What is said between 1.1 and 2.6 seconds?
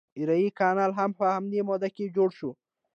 په همدې موده کې جوړ شو.